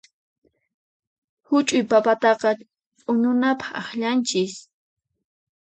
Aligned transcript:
Huch'uy 1.47 1.83
papataqa 1.89 2.49
ch'uñupaq 3.01 3.61
akllanchis. 3.79 4.53